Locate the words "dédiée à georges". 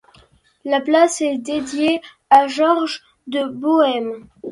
1.37-3.03